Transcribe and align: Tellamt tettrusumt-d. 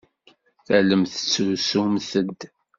Tellamt 0.65 1.11
tettrusumt-d. 1.13 2.39